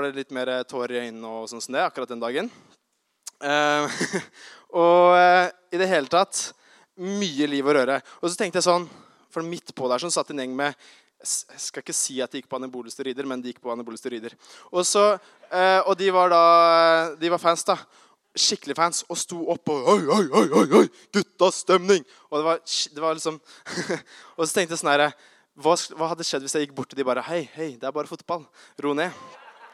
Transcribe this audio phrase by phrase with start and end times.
[0.00, 2.46] var det litt mer tårer i øynene og sånn som det akkurat den dagen.
[3.44, 3.98] Eh,
[4.80, 6.40] og eh, i det hele tatt
[7.00, 7.98] mye liv og røre.
[8.20, 8.86] Og så tenkte jeg sånn,
[9.30, 10.88] for midt på der sånn satt en gjeng med
[11.20, 13.98] jeg skal ikke si at de gikk på anabole steroider, men de gikk på anabole
[14.00, 14.32] steroider.
[14.70, 15.02] Og, så,
[15.52, 16.44] eh, og de var da
[17.20, 17.76] de var fans, da.
[18.32, 19.02] Skikkelig fans.
[19.12, 22.06] Og sto opp og Oi, oi, oi, oi, oi guttas stemning!
[22.30, 23.36] Og det var, det var liksom
[24.38, 25.10] Og så tenkte jeg sånn herre
[25.60, 27.92] hva, hva, hadde skjedd hvis jeg gikk bort til de bare Hei, hei, det er
[27.92, 28.48] bare fotball.
[28.80, 29.12] Ro ned.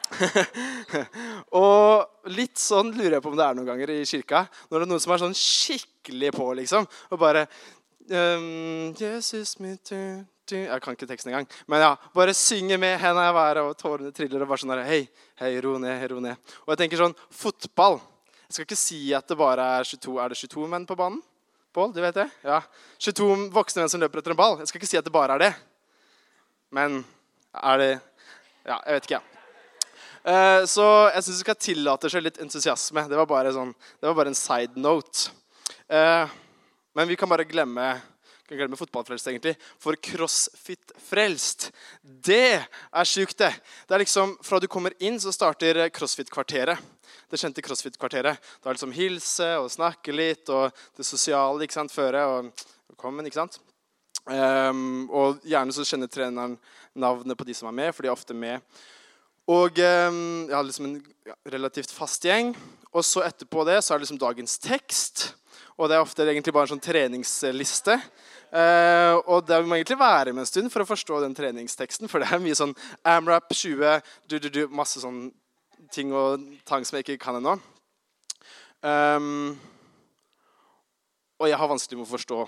[1.61, 4.45] og litt sånn lurer jeg på om det er noen ganger i kirka.
[4.69, 6.87] Når det er noen som er sånn skikkelig på, liksom.
[7.11, 7.45] Og bare
[8.09, 9.55] um, Jesus.
[9.59, 11.47] Jeg kan ikke teksten engang.
[11.67, 14.43] Men ja, bare synge med henda i været, og tårene triller.
[14.43, 15.01] og bare sånn Hei,
[15.41, 16.53] hei, ro ned, ro ned.
[16.65, 17.99] Og jeg tenker sånn, fotball
[18.47, 21.19] Jeg skal ikke si at det bare er 22 Er det 22 menn på banen?
[21.75, 22.29] Pål, du vet det?
[22.47, 22.61] Ja.
[23.03, 24.55] 22 voksne menn som løper etter en ball.
[24.63, 25.53] Jeg skal ikke si at det bare er det.
[26.73, 27.03] Men
[27.53, 27.91] er det
[28.67, 29.23] Ja, jeg vet ikke, jeg.
[29.23, 29.36] Ja.
[30.27, 33.05] Så jeg syns vi skal tillate seg litt entusiasme.
[33.07, 33.69] Det var bare, sånn,
[34.01, 35.29] det var bare en side note.
[35.87, 36.33] Eh,
[36.97, 37.93] men vi kan bare glemme
[38.47, 39.55] kan glemme fotballfrelst, egentlig.
[39.79, 41.67] For crossfit-frelst,
[42.01, 43.51] det er sjukt, det.
[43.87, 46.79] Det er liksom, Fra du kommer inn, så starter crossfit-kvarteret.
[47.27, 48.39] Det kjente crossfit-kvarteret.
[48.63, 52.23] Da liksom hilse og snakke litt, og det sosiale ikke sant, føre.
[52.23, 53.59] og Velkommen, ikke sant?
[54.27, 56.55] Um, og gjerne så kjenner treneren
[56.95, 58.63] navnet på de som er med, for de er ofte med.
[59.47, 60.17] Og um,
[60.49, 60.97] jeg hadde liksom en
[61.53, 62.51] relativt fast gjeng.
[62.91, 65.29] Og så etterpå det så er det liksom dagens tekst.
[65.77, 67.95] Og det er ofte egentlig bare en sånn treningsliste.
[68.47, 72.11] Uh, og det må egentlig være med en stund for å forstå den treningsteksten.
[72.11, 72.75] For det er mye sånn
[73.07, 75.27] AMRAP 20, du, du, du, masse sånn
[75.93, 77.55] ting og tang som jeg ikke kan ennå.
[78.83, 79.55] Um,
[81.37, 82.41] og jeg har vanskelig med å forstå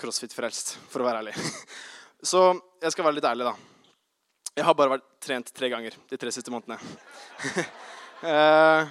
[0.00, 1.36] crossfit-frelst, for å være ærlig.
[2.30, 2.52] Så
[2.82, 3.71] jeg skal være litt ærlig, da.
[4.52, 6.76] Jeg har bare vært trent tre ganger de tre siste månedene.
[8.20, 8.84] uh,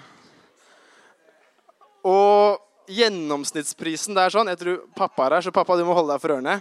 [2.09, 6.16] og gjennomsnittsprisen det er sånn, Jeg tror pappa er her, så pappa, du må holde
[6.16, 6.55] deg for ørene.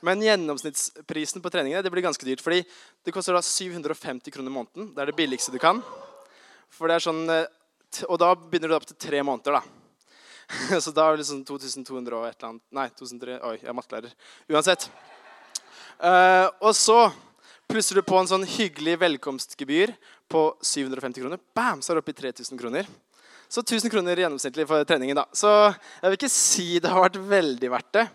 [0.00, 2.40] Men gjennomsnittsprisen på treningene det blir ganske dyrt.
[2.40, 2.62] fordi
[3.04, 4.94] det koster da 750 kroner måneden.
[4.94, 5.84] Det er det billigste du kan.
[6.72, 7.44] For det er sånn, eh,
[8.08, 9.60] Og da begynner du opp til tre måneder.
[9.60, 9.62] da.
[10.80, 13.76] Så da er det liksom 2200 og et eller annet Nei, 2003, oi, jeg er
[13.76, 14.12] mattelærer.
[14.48, 14.88] Uansett.
[16.00, 17.12] Uh, og så
[17.68, 19.92] plusser du på en sånn hyggelig velkomstgebyr
[20.32, 21.40] på 750 kroner.
[21.56, 22.88] Bam, så er det oppe i 3000 kroner.
[23.48, 25.16] Så 1000 kroner gjennomsnittlig for treningen.
[25.16, 25.26] da.
[25.32, 28.06] Så jeg vil ikke si det har vært veldig verdt det.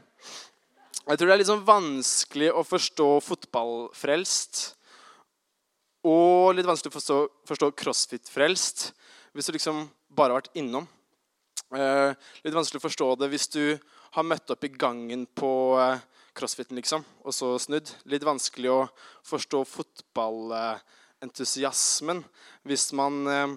[1.03, 4.61] Jeg tror det er litt sånn vanskelig å forstå fotballfrelst
[6.07, 7.17] og litt vanskelig å forstå,
[7.49, 8.85] forstå crossfit-frelst
[9.33, 9.83] hvis du liksom
[10.13, 10.87] bare har vært innom.
[11.75, 12.15] Eh,
[12.45, 13.63] litt vanskelig å forstå det hvis du
[14.15, 16.01] har møtt opp i gangen på eh,
[16.37, 17.87] crossfiten liksom, og så snudd.
[18.09, 18.87] Litt vanskelig å
[19.27, 22.23] forstå fotballentusiasmen
[22.67, 23.49] hvis man eh,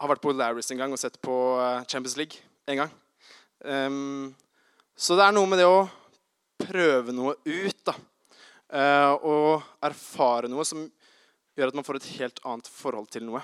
[0.00, 2.36] har vært på Larris en gang og sett på eh, Champions League
[2.70, 2.92] en gang.
[3.60, 4.34] Um,
[4.96, 5.88] så det er noe med det å
[6.60, 7.80] prøve noe ut.
[7.84, 7.94] da.
[8.70, 10.92] Uh, og erfare noe som
[11.58, 13.42] gjør at man får et helt annet forhold til noe.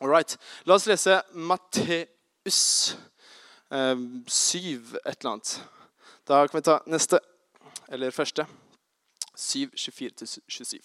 [0.00, 0.36] All right.
[0.68, 2.60] La oss lese Matteus
[3.72, 3.96] uh,
[4.28, 5.54] 7 et eller annet.
[6.28, 7.20] Da kan vi ta neste,
[7.88, 8.46] eller første.
[9.36, 10.78] 7, 24-27.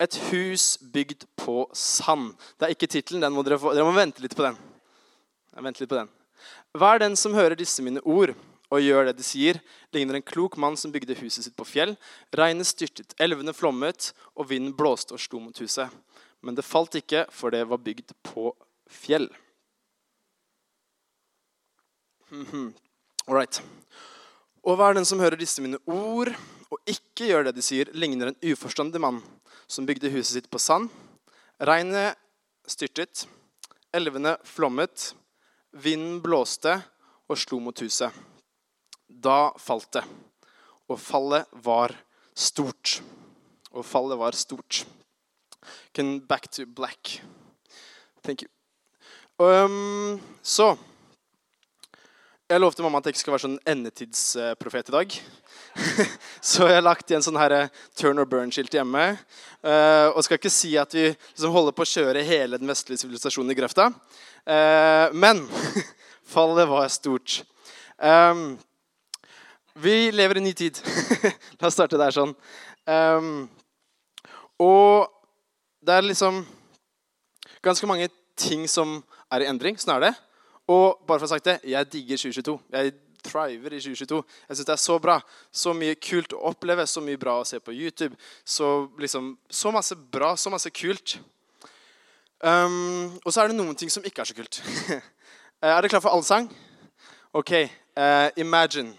[0.00, 2.32] Et hus bygd på sand.
[2.58, 3.22] Det er ikke tittelen.
[3.22, 4.58] Dere, dere, må vente litt på den.
[5.54, 6.10] Vente litt på den.
[6.74, 8.34] Hva er den som hører disse mine ord
[8.74, 9.60] og gjør det de sier,
[9.94, 11.94] ligner en klok mann som bygde huset sitt på fjell.
[12.34, 15.92] Regnet styrtet, elvene flommet, og vinden blåste og slo mot huset.
[16.42, 18.50] Men det falt ikke, for det var bygd på
[18.90, 19.28] fjell.
[22.30, 22.72] Mm -hmm.
[23.28, 23.62] All right.
[24.64, 26.32] Og hva er den som hører disse mine ord
[26.72, 29.20] og ikke gjør det de sier, ligner en uforstandig mann
[29.68, 30.88] som bygde huset sitt på sand.
[31.60, 32.16] Regnet
[32.68, 33.26] styrtet,
[33.94, 35.12] elvene flommet,
[35.70, 36.78] vinden blåste
[37.28, 38.10] og slo mot huset.
[39.08, 40.04] Da falt det,
[40.88, 41.94] og fallet var
[42.34, 42.98] stort.
[43.74, 44.84] Og fallet var stort.
[45.94, 47.20] Can back to black.
[48.22, 48.50] Thank you.
[49.38, 50.76] Um, så
[52.44, 55.14] Jeg lovte mamma at jeg ikke skal være sånn endetidsprofet i dag.
[56.52, 59.04] så jeg har lagt igjen sånn her eh, turn or burn-skilt hjemme.
[59.64, 63.00] Uh, og skal ikke si at vi liksom holder på å kjøre hele den vestlige
[63.00, 63.86] sivilisasjonen i grøfta.
[64.44, 65.40] Uh, men
[66.34, 67.38] fallet var stort.
[69.80, 70.82] Vi lever i ny tid.
[71.62, 72.36] La oss starte der sånn.
[74.60, 75.08] Og
[75.80, 76.44] det er liksom
[77.64, 78.98] ganske mange ting som
[79.32, 79.80] er i endring.
[79.80, 80.14] Sånn er det.
[80.70, 82.56] Og bare for å ha sagt det, jeg digger 2022.
[82.72, 82.94] Jeg
[83.24, 84.20] thriver i 2022.
[84.48, 85.18] Jeg syns det er så bra.
[85.52, 88.16] Så mye kult å oppleve, så mye bra å se på YouTube.
[88.44, 91.18] Så, liksom, så masse bra, så masse kult.
[92.44, 94.62] Um, og så er det noen ting som ikke er så kult.
[95.64, 96.44] Eh, er dere klar for allsang?
[97.32, 97.54] OK.
[97.96, 98.90] Uh, imagine.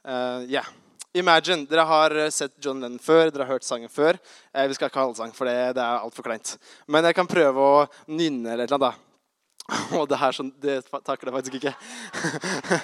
[0.00, 0.64] Uh, yeah.
[1.12, 1.66] Imagine.
[1.68, 4.16] Dere har sett John Lennon før, dere har hørt sangen før.
[4.54, 6.54] Uh, vi skal ikke ha allsang, for det, det er altfor kleint.
[6.88, 8.80] Men jeg kan prøve å nynne eller noe.
[8.86, 9.13] da.
[9.98, 11.72] Og det her sånn, det takker jeg faktisk ikke.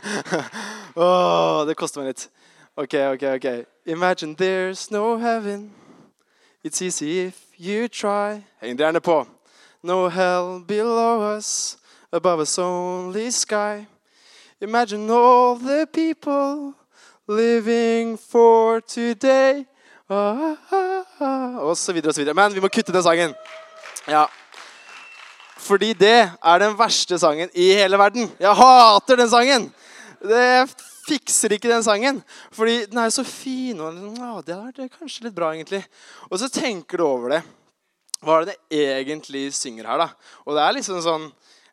[1.05, 2.29] oh, det koster meg litt.
[2.77, 3.49] OK, OK, OK.
[3.85, 5.71] Imagine there's no heaven.
[6.65, 8.45] It's easy if you try.
[8.61, 9.27] Heng gjerne på.
[9.83, 11.77] No hell below us,
[12.13, 13.87] above us only sky.
[14.61, 16.75] Imagine all the people
[17.27, 19.67] living for today.
[20.09, 21.57] Ah, ah, ah.
[21.57, 22.35] Og så videre og så videre.
[22.35, 23.35] Men vi må kutte den sangen.
[24.09, 24.25] Ja.
[25.61, 28.31] Fordi det er den verste sangen i hele verden.
[28.41, 29.69] Jeg hater den sangen!
[30.21, 30.69] Det
[31.09, 32.21] fikser ikke den sangen.
[32.55, 33.81] Fordi den er så fin.
[33.81, 35.83] og Det er kanskje litt bra, egentlig.
[36.31, 37.43] Og så tenker du over det.
[38.21, 40.11] Hva er det det egentlig synger her, da?
[40.45, 41.31] Og det er liksom sånn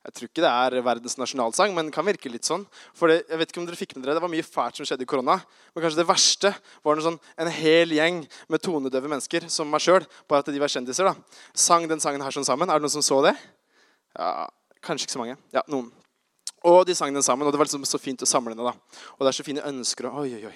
[0.08, 2.62] Jeg tror ikke det er verdens nasjonalsang, men det kan virke litt sånn.
[2.96, 4.88] For det, jeg vet ikke om dere fikk med dere, det var mye fælt som
[4.88, 5.36] skjedde i korona.
[5.76, 10.08] Men kanskje det verste var sånn, en hel gjeng med tonedøve mennesker som meg sjøl,
[10.32, 12.72] bare at de var kjendiser, da, sang den sangen her sånn sammen.
[12.72, 13.36] Er det noen som så det?
[14.18, 14.48] Ja,
[14.82, 15.38] Kanskje ikke så mange.
[15.54, 15.90] Ja, noen.
[16.68, 18.66] Og de sang den sammen, og det var liksom så fint å samle henne.
[18.66, 19.02] da.
[19.18, 20.08] Og det er så fine ønsker.
[20.10, 20.56] og oi, oi, oi.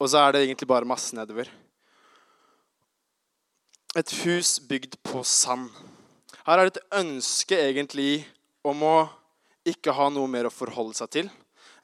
[0.00, 1.48] Og så er det egentlig bare masse nedover.
[3.96, 5.70] Et hus bygd på sand.
[6.46, 8.26] Her er det et ønske egentlig
[8.64, 8.96] om å
[9.68, 11.30] ikke ha noe mer å forholde seg til.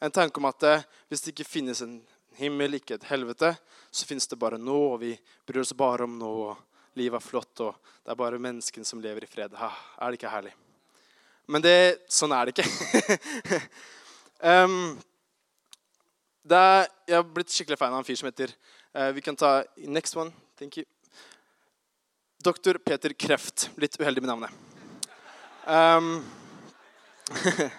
[0.02, 0.76] En tanke om at det,
[1.10, 2.00] hvis det ikke finnes en
[2.38, 3.52] himmel, ikke et helvete,
[3.90, 5.12] så finnes det bare nå, og vi
[5.46, 6.32] bryr oss bare om nå.
[6.50, 9.54] og Livet er flott, og det er bare menneskene som lever i fred.
[9.58, 9.70] Ha,
[10.00, 10.54] er det ikke herlig?
[11.48, 11.76] Men det,
[12.12, 13.16] sånn er det ikke.
[14.52, 14.98] um,
[16.48, 18.52] det er, jeg har blitt skikkelig fan av en fyr som heter
[18.96, 20.32] uh, Vi kan ta next one.
[20.60, 20.84] Thank you.
[22.44, 23.70] Doktor Peter Kreft.
[23.80, 24.50] Litt uheldig med navnet.
[25.68, 26.20] Um,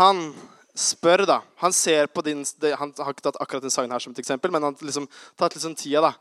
[0.00, 0.34] han
[0.76, 2.44] spør, da Han ser på din
[2.76, 5.08] Han har ikke tatt akkurat den sangen her som et eksempel, men han har liksom
[5.36, 6.12] tatt litt sånn tida da,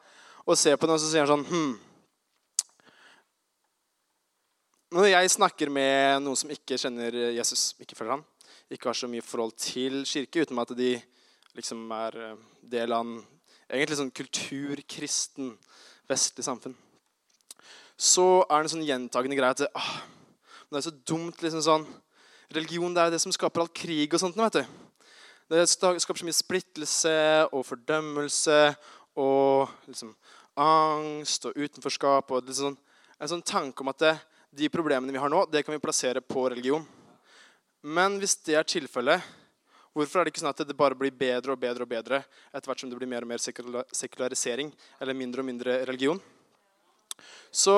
[0.45, 1.73] og ser på den, og så sier han sånn hm.
[4.95, 8.21] Når jeg snakker med noen som ikke kjenner Jesus, ikke følger han,
[8.71, 10.93] ikke har så mye forhold til kirke, utenom at de
[11.57, 13.17] liksom er eh, del av en
[13.67, 15.49] egentlig sånn kulturkristen
[16.07, 16.77] vestlig samfunn,
[17.99, 19.89] så er det en sånn gjentagende greie at ah,
[20.69, 21.83] det er så dumt liksom sånn
[22.55, 24.37] Religion det er det som skaper all krig og sånt.
[24.37, 24.77] vet du.
[25.51, 27.17] Det skaper så mye splittelse
[27.49, 28.61] og fordømmelse
[29.19, 30.13] og liksom
[30.55, 32.31] angst og utenforskap.
[32.31, 32.77] og liksom,
[33.19, 34.13] En sånn tanke om at det,
[34.55, 36.85] de problemene vi har nå, det kan vi plassere på religion.
[37.85, 39.21] Men hvis det er tilfellet,
[39.95, 42.21] hvorfor er det ikke sånn at det bare blir bedre og bedre og bedre
[42.51, 46.21] etter hvert som det blir mer og mer sekularisering eller mindre og mindre religion?
[47.51, 47.75] Så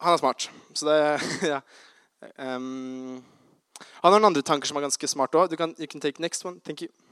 [0.00, 0.48] han er smart.
[0.72, 0.98] Så det
[1.54, 1.60] ja.
[2.36, 3.20] Um,
[3.80, 5.56] han har noen andre tanker som er ganske smarte òg.
[5.56, 6.60] You can take next one.
[6.60, 7.09] Thank you.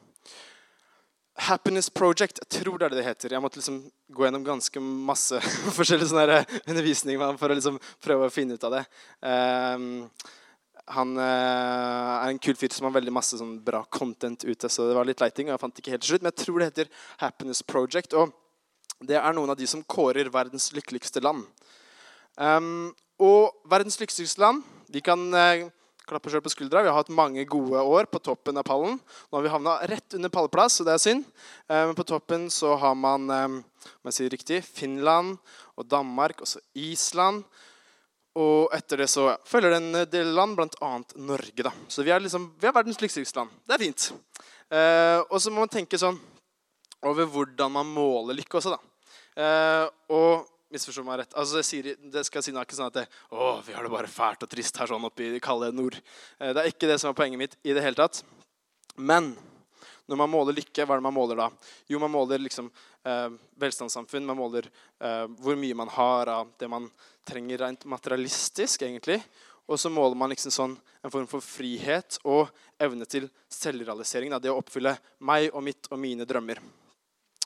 [1.39, 2.41] Happiness Project.
[2.43, 3.35] Jeg tror det er det det heter.
[3.37, 3.79] Jeg måtte liksom
[4.11, 5.39] gå gjennom ganske masse
[5.79, 8.83] forskjellige sånne undervisning for å liksom prøve å finne ut av det.
[9.23, 9.87] Um,
[10.89, 14.71] han uh, er en kul fyr som har veldig masse sånn bra content ute.
[14.73, 16.25] Så det var litt leiting, og jeg fant ikke helt slutt.
[16.25, 16.93] Men jeg tror det heter
[17.23, 18.17] Happiness Project.
[18.19, 18.33] Og
[19.07, 21.45] det er noen av de som kårer verdens lykkeligste land.
[22.39, 24.63] Um, og verdens lykkeligste land
[24.95, 25.65] Vi kan uh,
[26.09, 26.83] klappe sjøl på skuldra.
[26.83, 28.99] Vi har hatt mange gode år på toppen av pallen.
[28.99, 31.27] Nå har vi havna rett under pallplass, så det er synd.
[31.69, 35.37] Eh, men på toppen så har man om jeg sier riktig, Finland
[35.79, 37.45] og Danmark, også Island.
[38.39, 40.91] Og etter det så følger det en del land, bl.a.
[41.17, 41.65] Norge.
[41.65, 41.73] da.
[41.91, 43.55] Så vi er, liksom, vi er verdens lykkeligste land.
[43.67, 44.11] Det er fint.
[44.69, 46.19] Eh, og så må man tenke sånn
[47.09, 49.11] over hvordan man måler lykke også, da.
[49.39, 49.85] Eh,
[50.15, 51.37] og misforstå meg rett.
[51.39, 54.45] Altså, sier, det skal si ikke sånn at det, å, vi har det bare fælt
[54.45, 55.99] og trist her sånn oppe i det kalde nord.
[56.39, 58.23] Eh, det er ikke det som er poenget mitt i det hele tatt.
[58.99, 59.33] Men
[60.09, 61.51] når man måler lykke, hva er det man måler da?
[61.91, 62.71] Jo, man måler liksom
[63.05, 63.29] eh,
[63.61, 64.27] velstandssamfunn.
[64.29, 66.89] Man måler eh, hvor mye man har av det man
[67.29, 69.21] trenger rent materialistisk, egentlig.
[69.69, 72.49] Og så måler man liksom sånn en form for frihet og
[72.81, 74.33] evne til selvrealisering.
[74.33, 74.97] Da, det å oppfylle
[75.29, 76.63] meg og mitt og mine drømmer.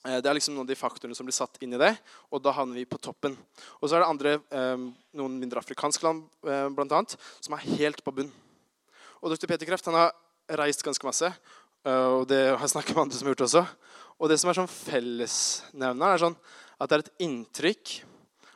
[0.02, 1.92] Eh, det er liksom noen av de faktorene som blir satt inn i det,
[2.34, 3.36] og da havner vi på toppen.
[3.80, 4.86] Og så er det andre, eh,
[5.18, 8.32] noen mindre afrikanske land eh, blant annet, som er helt på bunn.
[9.22, 9.46] Og dr.
[9.46, 10.14] Peter Kreft han har
[10.58, 11.28] reist ganske masse,
[11.82, 13.62] og det har jeg snakket med andre som har gjort også.
[14.22, 16.36] Og det som er sånn fellesnevner, er sånn
[16.78, 17.94] at det er et inntrykk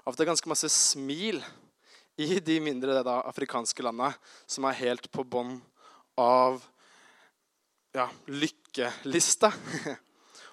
[0.04, 1.40] av at det er ganske masse smil
[2.22, 4.14] i de mindre da, afrikanske landene
[4.46, 5.56] som er helt på bånn
[6.18, 6.62] av
[7.94, 9.52] ja, lykkelista.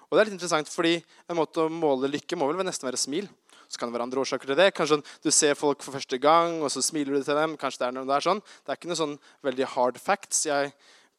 [0.08, 3.00] Og det er litt interessant, fordi En måte å måle lykke må vel nesten være
[3.00, 3.28] smil.
[3.68, 4.72] Så kan det være andre årsaker til det.
[4.76, 7.56] Kanskje sånn, du ser folk for første gang, og så smiler du til dem.
[7.58, 8.42] Kanskje Det er noe der sånn.
[8.62, 10.74] Det er ikke noe sånn veldig hard facts jeg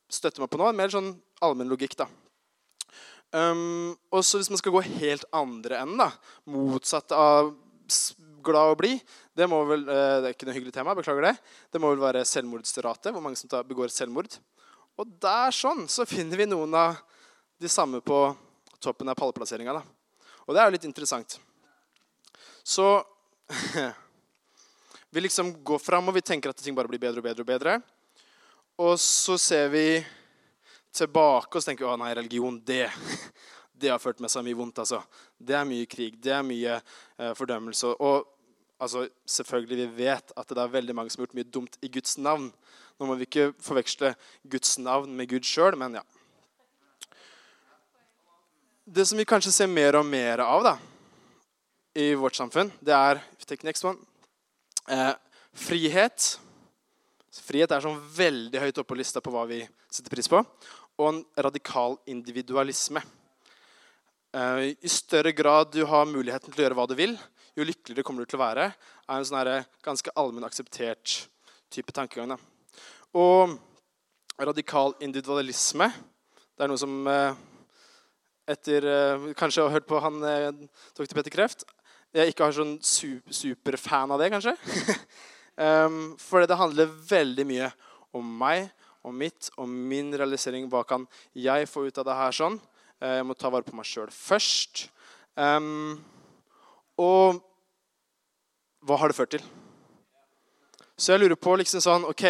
[0.08, 0.70] støtter meg på nå.
[0.78, 1.98] Mer sånn allmenn logikk.
[1.98, 2.08] da.
[3.36, 6.12] Um, og så Hvis man skal gå helt andre enden, da,
[6.48, 7.56] motsatt av
[8.46, 9.02] glad og blid
[9.36, 11.36] Det må vel, uh, det er ikke noe hyggelig tema, beklager det.
[11.74, 14.38] Det må vel være selvmordsrate, hvor mange som begår selvmord.
[14.96, 17.02] Og der sånn så finner vi noen av
[17.60, 18.30] de samme på
[18.86, 19.76] toppen av pallplasseringa.
[20.46, 21.40] Og det er jo litt interessant.
[22.66, 22.88] Så
[25.14, 27.46] vi liksom går fram, og vi tenker at ting bare blir bedre og bedre.
[27.46, 27.80] Og bedre.
[28.86, 29.88] Og så ser vi
[30.96, 32.88] tilbake og så tenker vi, å nei, religion, det,
[33.80, 34.82] det har ført med seg mye vondt.
[34.84, 35.02] altså.
[35.38, 37.94] Det er mye krig, det er mye eh, fordømmelse.
[38.00, 38.28] Og
[38.80, 39.06] altså,
[39.38, 42.18] selvfølgelig, vi vet at det er veldig mange som har gjort mye dumt i Guds
[42.20, 42.50] navn.
[43.00, 44.14] Nå må vi ikke forveksle
[44.52, 46.06] Guds navn med Gud sjøl, men ja.
[48.88, 50.72] Det som vi kanskje ser mer og mer av da,
[51.98, 53.98] i vårt samfunn, det er take next one,
[54.94, 55.16] eh,
[55.58, 56.28] frihet.
[57.34, 60.44] Frihet er sånn veldig høyt oppe på lista på hva vi setter pris på.
[61.02, 63.02] Og en radikal individualisme.
[64.38, 67.18] Eh, I større grad du har muligheten til å gjøre hva du vil,
[67.58, 68.70] jo lykkeligere kommer du til å være.
[69.10, 71.26] er en sånn ganske allmenn akseptert
[71.74, 72.38] type tankegang.
[72.38, 72.38] Da.
[73.18, 73.58] Og
[74.38, 75.90] radikal individualisme
[76.54, 77.34] det er noe som eh,
[78.48, 81.14] etter kanskje Kanskje har hørt på han dr.
[81.14, 81.66] Petter Kreft.
[82.16, 84.54] Jeg ikke har sånn superfan av det, kanskje.
[85.60, 87.72] um, for det handler veldig mye
[88.16, 88.70] om meg,
[89.04, 90.70] om mitt, om min realisering.
[90.72, 92.60] Hva kan jeg få ut av det her sånn?
[93.04, 94.86] Jeg må ta vare på meg sjøl først.
[95.36, 96.00] Um,
[96.96, 97.42] og
[98.86, 99.44] hva har det ført til?
[100.96, 102.24] Så jeg lurer på liksom sånn OK.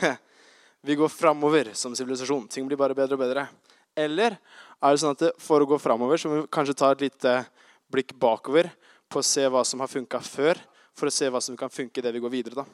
[0.86, 2.48] vi går framover som sivilisasjon.
[2.52, 3.46] Ting blir bare bedre og bedre.
[3.96, 4.36] Eller
[4.80, 7.34] er det sånn at for å gå framover så må vi kanskje ta et lite
[7.92, 8.70] blikk bakover
[9.10, 10.60] på å se hva som har funka før,
[10.96, 12.62] for å se hva som kan funke det vi går videre.
[12.62, 12.64] da.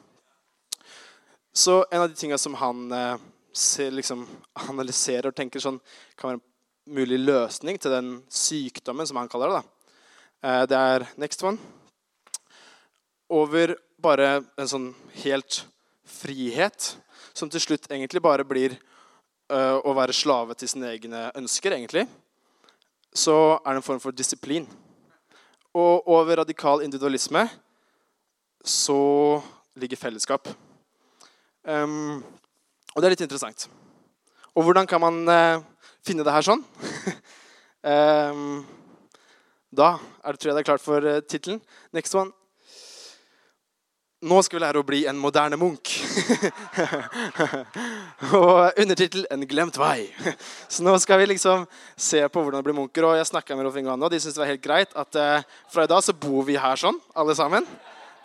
[1.53, 3.17] Så en av de tinga som han eh,
[3.51, 4.27] ser, liksom,
[4.67, 5.79] analyserer og tenker sånn,
[6.15, 9.89] kan være en mulig løsning til den sykdommen, som han kaller det, da.
[10.47, 11.57] Eh, det er next one
[13.27, 14.91] over bare en sånn
[15.23, 15.63] helt
[16.07, 16.93] frihet,
[17.35, 18.77] som til slutt egentlig bare blir
[19.49, 22.03] å være slave til sine egne ønsker, egentlig,
[23.15, 24.67] så er det en form for disiplin.
[25.77, 27.45] Og over radikal individualisme
[28.67, 29.41] så
[29.75, 30.49] ligger fellesskap.
[31.67, 32.23] Um,
[32.95, 33.67] og det er litt interessant.
[34.55, 35.61] Og hvordan kan man uh,
[36.05, 36.63] finne det her sånn?
[37.93, 38.63] um,
[39.69, 41.61] da er det, tror jeg det er klart for uh, tittelen.
[41.93, 42.33] Next one.
[44.25, 45.91] Nå skal vi lære å bli en moderne munk.
[48.33, 50.09] og undertittel 'En glemt vei'.
[50.73, 53.05] Så nå skal vi liksom se på hvordan det blir munker.
[53.05, 55.45] Og jeg snakka med Rolf Inge og de syntes det var helt greit at eh,
[55.69, 57.61] fra i dag så bor vi her sånn, alle sammen.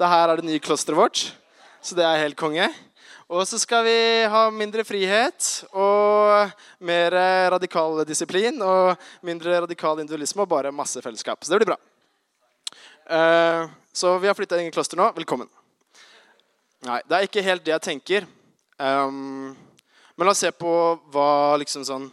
[0.00, 1.36] Det her er det nye klosteret vårt.
[1.84, 2.72] Så det er helt konge.
[3.28, 7.12] Og så skal vi ha mindre frihet og mer
[7.52, 11.44] radikal disiplin og mindre radikal individualisme og bare masse fellesskap.
[11.44, 11.80] Så det blir bra.
[13.12, 15.12] Uh, så vi har flytta inn i kloster nå.
[15.16, 15.52] Velkommen.
[16.82, 18.24] Nei, det er ikke helt det jeg tenker.
[18.74, 19.52] Um,
[20.16, 20.70] men la oss se på
[21.14, 22.08] hva, liksom sånn,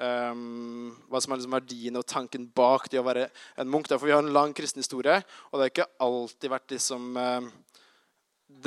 [0.00, 3.26] um, hva som er liksom verdien og tanken bak det å være
[3.60, 3.90] en munk.
[3.92, 5.18] For vi har en lang kristen historie,
[5.50, 7.50] og det har ikke alltid vært liksom, um,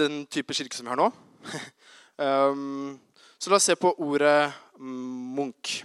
[0.02, 1.10] den type kirke som vi har nå.
[3.40, 5.80] så la oss se på ordet munk.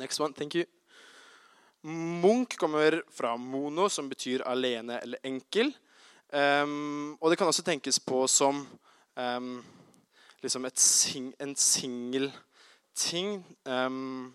[0.00, 0.64] Next one, thank you.
[1.84, 5.74] Munk kommer fra mono, som betyr alene eller enkel.
[6.30, 8.62] Um, og det kan også tenkes på som
[9.16, 9.64] um,
[10.42, 12.30] liksom sing, en singel
[12.94, 13.40] ting.
[13.64, 14.30] Um,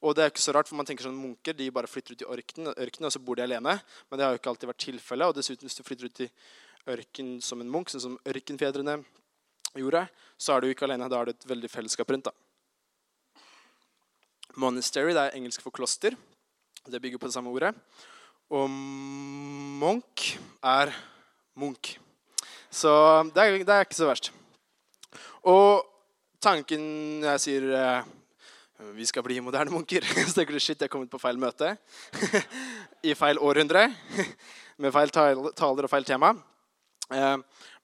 [0.00, 2.24] og det er ikke så rart, for man tenker sånn Munker de bare flytter ut
[2.24, 3.76] i ørkenen, ørken, og så bor de alene.
[4.08, 5.28] Men det har jo ikke alltid vært tilfellet.
[5.28, 6.28] Og dessuten, hvis du flytter ut i
[6.90, 8.96] ørken som en munk, sånn som ørkenfedrene
[9.76, 10.06] gjorde,
[10.40, 11.10] så er du ikke alene.
[11.12, 12.30] Da er det et veldig fellesskap rundt.
[12.30, 13.42] da.
[14.58, 16.16] Monastery det er engelsk for kloster.
[16.88, 17.74] Det bygger på det samme ordet.
[18.50, 20.24] Og monk
[20.64, 20.90] er
[21.58, 21.96] Munch.
[22.70, 22.90] Så
[23.34, 24.30] det er, det er, ikke så verst.
[25.50, 25.82] Og
[26.42, 28.10] tanken jeg sier eh,
[28.94, 31.74] vi skal bli moderne munker, så tenker du shit, jeg har kommet på feil møte.
[33.10, 33.88] I feil århundre.
[34.80, 36.32] Med feil taler og feil tema.
[37.12, 37.36] Eh,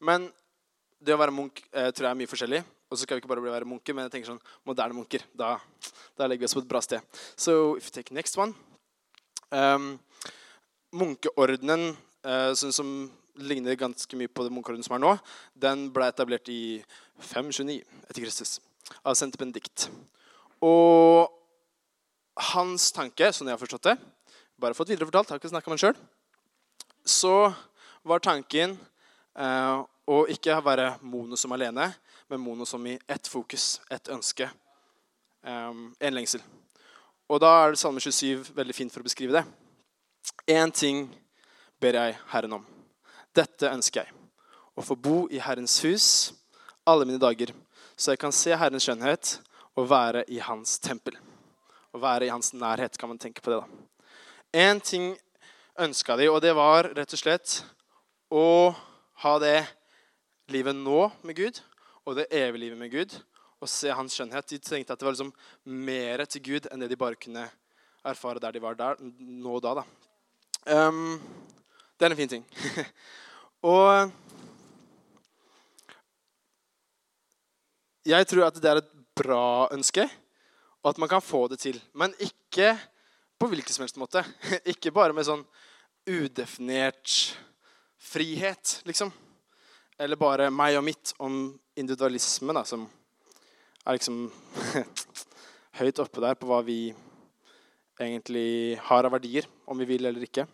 [0.06, 0.30] men
[1.02, 2.62] det å være munk eh, tror jeg er mye forskjellig.
[2.86, 5.26] Og så skal vi ikke bare bli være munker, men jeg tenker sånn moderne munker.
[5.36, 5.56] Da,
[6.16, 7.02] da legger vi oss på et bra sted.
[7.34, 8.54] So if you take next one
[9.50, 9.96] um,
[10.96, 11.90] Munkeordenen,
[12.56, 12.90] sånn som
[13.36, 15.12] ligner ganske mye på det munkeorden som er nå,
[15.54, 16.82] den ble etablert i
[17.20, 18.58] 529 etter Kristus
[19.02, 19.88] av Sent Benedikt.
[20.64, 21.32] Og
[22.52, 23.96] hans tanke, sånn jeg har forstått det,
[24.60, 25.98] bare fått viderefortalt, har ikke snakka med den sjøl,
[27.06, 27.34] så
[28.06, 28.76] var tanken
[29.38, 31.90] eh, å ikke være mono som alene,
[32.30, 34.48] men mono som i ett fokus, ett ønske.
[35.46, 36.42] Eh, en lengsel.
[37.26, 39.44] Og da er det Salme 27 veldig fint for å beskrive det.
[40.46, 41.08] Én ting
[41.82, 42.66] ber jeg Herren om.
[43.36, 44.14] Dette ønsker jeg.
[44.76, 46.08] Å få bo i Herrens hus
[46.86, 47.52] alle mine dager,
[47.96, 49.36] så jeg kan se Herrens skjønnhet
[49.76, 51.16] og være i Hans tempel.
[51.92, 53.60] Å være i Hans nærhet, kan man tenke på det.
[53.60, 53.86] da.
[54.56, 55.14] Én ting
[55.76, 57.58] ønska de, og det var rett og slett
[58.32, 58.72] å
[59.22, 59.58] ha det
[60.52, 61.60] livet nå med Gud
[62.06, 63.16] og det evige livet med Gud
[63.60, 64.48] og se hans skjønnhet.
[64.48, 65.32] De tenkte at det var liksom
[65.64, 67.48] mer til Gud enn det de bare kunne
[68.06, 69.80] erfare der de var der, nå og da.
[69.80, 69.84] da.
[70.66, 71.18] Um,
[71.98, 72.44] det er en fin ting.
[73.62, 74.12] og
[78.06, 80.04] jeg tror at det er et bra ønske,
[80.84, 81.80] og at man kan få det til.
[81.94, 82.74] Men ikke
[83.38, 84.22] på hvilken som helst måte.
[84.72, 85.44] Ikke bare med sånn
[86.06, 87.36] udefinert
[88.00, 89.10] frihet, liksom.
[89.98, 92.84] Eller bare meg og mitt om individualisme, da, som
[93.86, 94.26] er liksom
[95.80, 96.80] høyt oppe der på hva vi
[98.00, 100.46] egentlig har av verdier, om vi vil eller ikke.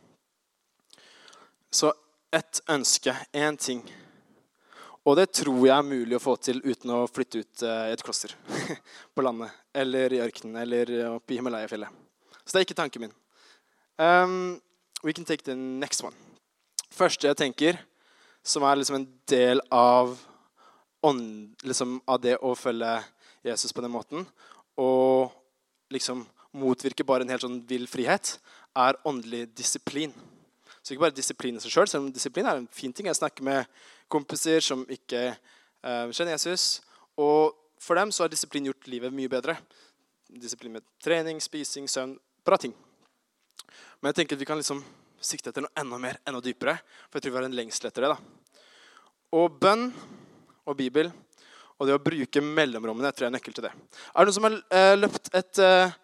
[1.72, 1.90] Så
[2.32, 3.82] ett ønske, én ting.
[5.02, 7.94] Og det tror jeg er mulig å få til uten å flytte ut eh, i
[7.94, 8.34] et kloster
[9.14, 9.50] på landet.
[9.74, 11.90] Eller i ørkenen eller oppe i Himalaya-fjellet.
[12.44, 13.16] Så det er ikke tanken min.
[13.98, 14.60] Um,
[15.02, 16.14] we can take the next one.
[16.92, 17.80] Første jeg tenker,
[18.44, 20.14] som er liksom en del av,
[21.02, 22.98] ånd, liksom av det å følge
[23.46, 24.26] Jesus på den måten,
[24.78, 25.32] og
[25.92, 26.24] liksom
[26.58, 28.36] motvirke bare en helt sånn vill frihet,
[28.76, 30.12] er åndelig disiplin.
[30.82, 33.06] Så ikke bare disiplin i seg sjøl, selv om disiplin er en fin ting.
[33.06, 33.68] Jeg snakker med
[34.10, 36.82] kompiser som ikke uh, kjenner Jesus,
[37.20, 39.56] og for dem så har disiplin gjort livet mye bedre.
[40.42, 42.16] Disiplin med trening, spising, søvn.
[42.46, 42.74] Bra ting.
[44.00, 44.82] Men jeg tenker at vi kan liksom
[45.22, 46.76] sikte etter noe enda mer, enda dypere.
[47.08, 48.14] For jeg tror vi har en lengsel etter det.
[48.14, 48.62] da.
[49.38, 49.90] Og bønn
[50.66, 51.10] og Bibel
[51.82, 53.72] og det å bruke mellomrommene jeg tror jeg er nøkkel til det.
[53.74, 55.94] Er det noen som har uh, løpt et uh,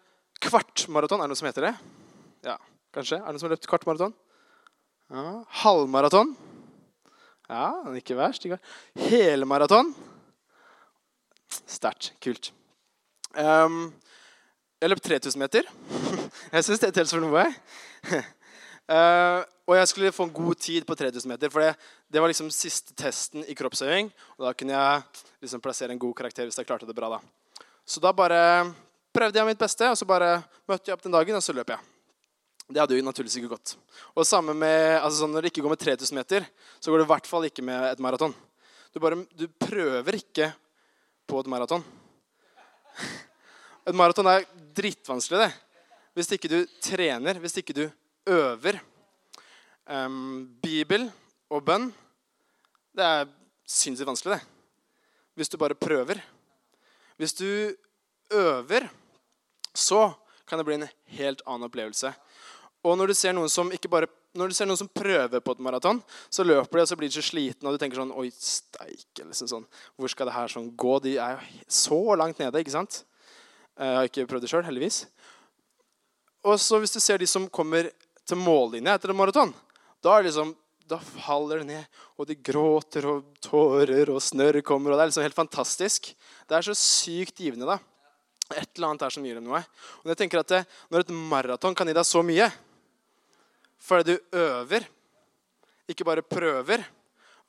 [0.43, 1.21] kvartmaraton?
[1.21, 1.75] Er det noe som heter det?
[2.43, 2.57] Ja,
[2.95, 3.21] kanskje.
[3.21, 4.15] Er det noen som har løpt kvartmaraton?
[5.09, 5.43] Ja.
[5.63, 6.35] Halvmaraton?
[7.49, 8.45] Ja, ikke verst.
[8.45, 9.09] Ikke verst.
[9.09, 9.89] Helmaraton?
[11.49, 12.11] Sterkt.
[12.21, 12.51] Kult.
[13.33, 13.87] Um,
[14.77, 15.65] jeg løp 3000 meter.
[16.53, 17.47] jeg syns det teller for noe.
[18.85, 21.73] uh, og jeg skulle få en god tid på 3000 meter, for det,
[22.09, 24.13] det var liksom siste testen i kroppsøving.
[24.37, 27.17] Og da kunne jeg liksom plassere en god karakter hvis jeg klarte det bra.
[27.17, 27.65] da.
[27.81, 28.41] Så da bare
[29.13, 30.35] prøvde jeg mitt beste, og så bare
[30.69, 31.81] møtte jeg opp den dagen, og så løp jeg.
[32.69, 33.71] Det hadde jo naturligvis ikke gått.
[34.13, 36.45] Og samme med, altså sånn, Når det ikke går med 3000 meter,
[36.77, 38.35] så går det i hvert fall ikke med et maraton.
[38.93, 38.99] Du,
[39.33, 40.51] du prøver ikke
[41.29, 41.81] på et maraton.
[43.89, 44.45] Et maraton er
[44.77, 45.49] drittvanskelig, det.
[46.13, 47.83] Hvis ikke du trener, hvis ikke du
[48.29, 48.77] øver.
[49.89, 51.07] Um, Bibel
[51.49, 51.89] og bønn,
[52.93, 53.29] det er
[53.65, 54.45] sinnssykt vanskelig, det.
[55.39, 56.21] Hvis du bare prøver.
[57.17, 57.73] Hvis du
[58.29, 58.89] øver,
[59.73, 60.11] så
[60.45, 62.13] kan det bli en helt annen opplevelse.
[62.87, 64.07] Og når du ser noen som, bare,
[64.55, 65.99] ser noen som prøver på et maraton,
[66.31, 69.25] så løper de, og så blir de så slitne, og du tenker sånn Oi, steike.
[69.25, 69.65] Liksom sånn,
[69.99, 70.95] Hvor skal det her sånn gå?
[71.03, 73.01] De er jo så langt nede, ikke sant?
[73.79, 75.03] Jeg har ikke prøvd det sjøl, heldigvis.
[76.47, 77.91] Og så hvis du ser de som kommer
[78.27, 79.51] til mållinja etter en maraton,
[80.03, 80.53] da, liksom,
[80.87, 84.93] da faller det ned, og de gråter, og tårer og snørr kommer.
[84.93, 86.13] og Det er liksom helt fantastisk.
[86.47, 87.67] Det er så sykt givende.
[87.67, 87.79] da.
[88.55, 89.59] Et eller annet er som gir dem noe.
[90.01, 92.47] Og jeg tenker at det, Når et maraton kan gi deg så mye
[93.89, 94.85] fordi du øver,
[95.89, 96.83] ikke bare prøver,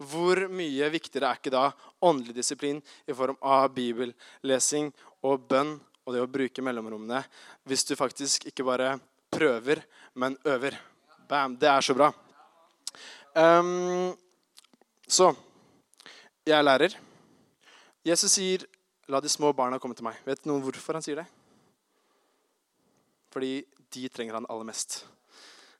[0.00, 1.66] hvor mye viktigere er ikke da
[2.09, 4.88] åndelig disiplin i form av bibellesing
[5.29, 5.74] og bønn
[6.07, 7.20] og det å bruke mellomrommene
[7.68, 8.94] hvis du faktisk ikke bare
[9.31, 9.83] prøver,
[10.16, 10.79] men øver?
[11.29, 11.55] Bam!
[11.61, 12.09] Det er så bra.
[13.37, 14.16] Um,
[15.07, 15.31] så
[16.46, 16.96] jeg er lærer.
[18.05, 18.64] Jesus sier,
[19.11, 20.18] 'La de små barna komme til meg'.
[20.24, 21.26] Vet noen hvorfor han sier det?
[23.31, 25.05] Fordi de trenger han aller mest.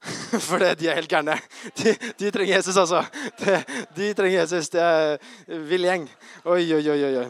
[0.47, 1.37] For det, de er helt gærne.
[1.77, 3.03] De, de, trenger Jesus, altså.
[3.41, 3.57] De,
[3.97, 4.71] de, trenger Jesus.
[4.73, 6.07] Det er vill gjeng.
[6.45, 7.11] Oi, oi, oi.
[7.21, 7.27] oi.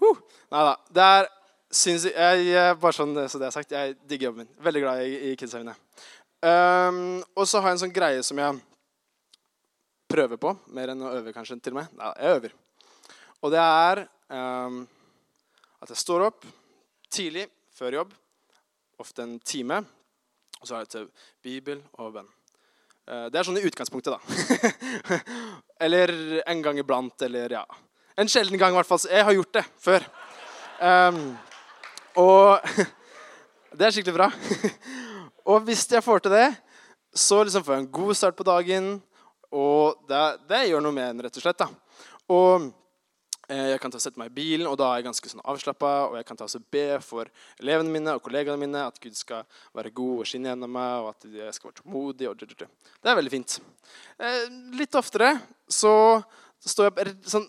[0.00, 0.16] Uh,
[0.52, 0.74] nei da.
[0.90, 1.30] Det er
[1.70, 4.54] syns jeg, Bare sånn så det er sagt, jeg digger jobben min.
[4.64, 5.76] Veldig glad i, i Kidshaugene.
[6.40, 8.60] Um, og så har jeg en sånn greie som jeg
[10.10, 11.90] prøver på, mer enn å øve kanskje til med.
[11.98, 12.56] Nei, jeg øver.
[13.40, 14.82] Og det er um,
[15.80, 16.44] at jeg står opp
[17.12, 18.14] tidlig før jobb,
[19.00, 19.80] ofte en time,
[20.60, 21.06] og så har jeg til
[21.42, 22.28] Bibel og bønn.
[23.10, 24.20] Uh, det er sånn i utgangspunktet, da.
[25.84, 26.12] eller
[26.44, 27.64] en gang iblant, eller ja
[28.20, 29.00] En sjelden gang, i hvert fall.
[29.08, 30.04] Jeg har gjort det før.
[30.80, 31.20] Um,
[32.20, 32.66] og
[33.78, 34.26] det er skikkelig bra.
[35.50, 36.48] og hvis jeg får til det,
[37.16, 38.90] så liksom får jeg en god start på dagen,
[39.50, 40.20] og det,
[40.50, 41.64] det gjør noe med en, rett og slett.
[41.64, 41.70] da.
[42.30, 42.68] Og eh,
[43.50, 45.92] jeg kan ta og sette meg i bilen, og da er jeg ganske sånn avslappa.
[46.10, 47.30] Og jeg kan ta og be for
[47.62, 51.10] elevene mine og kollegaene mine at Gud skal være god og skinne gjennom meg, og
[51.14, 52.30] at jeg skal være tålmodig.
[52.54, 53.58] Det er veldig fint.
[54.22, 54.44] Eh,
[54.78, 55.32] litt oftere
[55.70, 55.94] så
[56.60, 57.48] står jeg sånn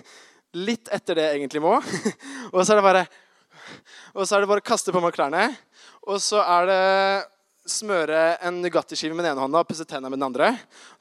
[0.68, 1.76] litt etter det jeg egentlig må.
[2.54, 3.06] og så er det bare
[4.12, 5.46] og så er det bare å kaste på meg klærne.
[6.10, 6.82] Og så er det
[7.68, 10.48] smøre en Nugatti-skive med den ene hånda og pusse tennene med den andre.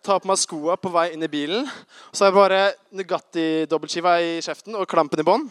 [0.06, 1.66] Ta på meg skoa på vei inn i bilen.
[2.12, 2.62] Så har jeg bare
[3.00, 5.48] Nugatti-dobbeltskiva i kjeften og klampen i bånn.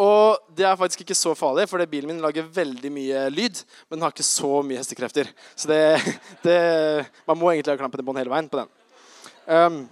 [0.00, 3.60] Og det er faktisk ikke så farlig, for bilen min lager veldig mye lyd.
[3.88, 5.30] Men den har ikke så mye hestekrefter.
[5.54, 5.82] Så det,
[6.46, 6.60] det
[7.28, 8.72] Man må egentlig ha klampen i bånn hele veien på den.
[9.46, 9.82] Um,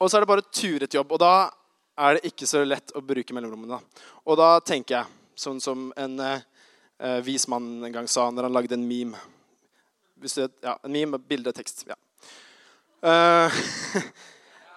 [0.00, 1.14] og så er det bare turet jobb.
[1.14, 1.34] Og da
[1.96, 3.80] er det ikke så lett å bruke mellomrommene.
[4.26, 6.44] Og da tenker jeg, sånn som en uh,
[7.02, 9.20] uh, vismannen en gang sa når han lagde en meme
[10.20, 11.84] Hvis du, ja, En meme, bilde, tekst.
[11.88, 11.96] Ja.
[13.04, 13.52] Uh,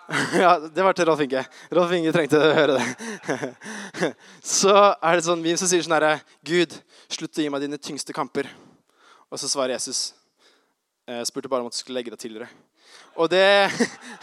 [0.44, 1.46] ja, det var til Rolf Inge.
[1.72, 3.54] Rolf Inge trengte å høre det.
[4.60, 6.76] så er det sånn meme som sier sånn herre Gud,
[7.08, 8.52] slutt å gi meg dine tyngste kamper.
[9.30, 10.10] Og så svarer Jesus.
[11.10, 12.50] Jeg spurte bare om at du skulle legge deg tidligere.
[13.20, 13.70] Og det,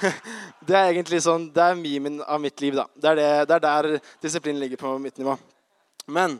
[0.68, 2.76] det er egentlig sånn, det er memen av mitt liv.
[2.76, 2.86] da.
[2.94, 5.36] Det er, det, det er der disiplinen ligger på mitt nivå.
[6.06, 6.38] Men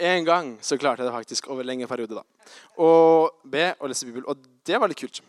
[0.00, 2.20] en gang så klarte jeg det faktisk over lengre periode.
[2.20, 2.54] da.
[2.80, 4.24] Å be og lese Bibel.
[4.26, 5.20] Og det var litt kult.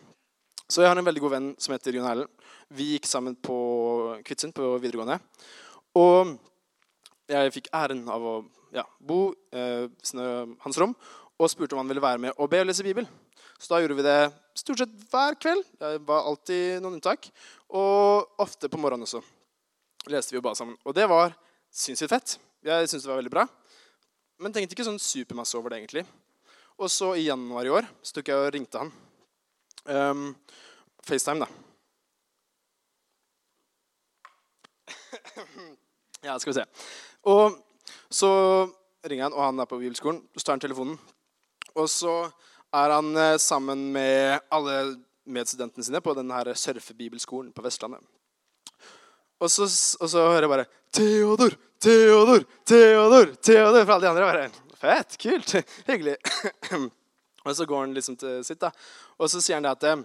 [0.68, 2.30] Så jeg har en veldig god venn som heter Jon Erlend.
[2.72, 3.56] Vi gikk sammen på
[4.24, 5.18] Kvitsund på videregående.
[6.00, 6.32] Og
[7.28, 8.36] jeg fikk æren av å
[8.72, 10.24] ja, bo eh, i
[10.64, 10.94] hans rom
[11.36, 13.04] og spurte om han ville være med og be og lese Bibel.
[13.60, 14.20] Så da gjorde vi det
[14.58, 15.62] stort sett hver kveld.
[15.78, 17.28] Det var alltid noen unntak.
[17.70, 19.20] Og ofte på morgenen også.
[20.10, 20.78] Leste vi jo bare sammen.
[20.82, 21.36] Og det var
[21.70, 22.38] sinnssykt fett.
[22.64, 23.46] Jeg syntes det var veldig bra.
[24.42, 26.02] Men tenkte ikke sånn supermasse over det, egentlig.
[26.82, 28.90] Og så i januar i år så tok jeg og ringte han.
[29.86, 30.24] Um,
[31.06, 31.48] FaceTime, da.
[36.26, 36.66] ja, skal vi se.
[37.30, 37.54] Og
[38.10, 38.32] så
[39.06, 40.22] ringer han, og han er på bibelskolen.
[40.34, 40.98] Så tar han telefonen.
[41.78, 42.16] Og så
[42.74, 48.02] er han eh, sammen med alle medstudentene sine på denne surfebibelskolen på Vestlandet.
[49.42, 49.66] Og så,
[50.00, 51.56] og så hører jeg bare 'Theodor!
[51.82, 52.44] Theodor!
[52.64, 54.22] Theodor!' Theodor For alle de andre.
[54.22, 55.16] bare, Fett!
[55.18, 55.54] Kult!
[55.86, 56.16] Hyggelig.
[57.44, 58.70] og så går han liksom til sitt, da.
[59.18, 60.04] Og så sier han det at eh,